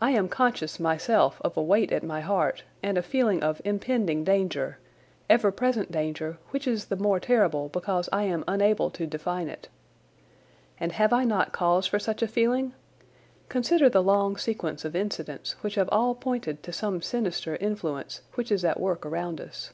[0.00, 4.24] I am conscious myself of a weight at my heart and a feeling of impending
[4.24, 9.68] danger—ever present danger, which is the more terrible because I am unable to define it.
[10.80, 12.72] And have I not cause for such a feeling?
[13.48, 18.50] Consider the long sequence of incidents which have all pointed to some sinister influence which
[18.50, 19.70] is at work around us.